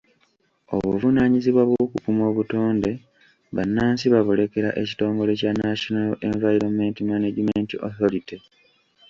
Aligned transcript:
Obuvunaanyizibwa 0.75 1.63
bw'okukuuma 1.65 2.23
obutonde 2.31 2.91
bannansi 3.55 4.05
babulekera 4.13 4.69
ekitongole 4.81 5.31
kya 5.39 5.51
National 5.63 6.11
Environmental 6.29 7.05
Management 7.13 7.69
Authority. 7.87 8.37